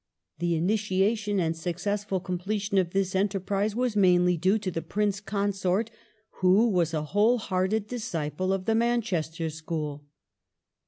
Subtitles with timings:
[0.39, 5.19] The initiation and successful com pletion of this enterprise was mainly due to the Prince
[5.19, 5.91] Consort,
[6.41, 10.07] who was a whole heai ted disciple of the Manchester School.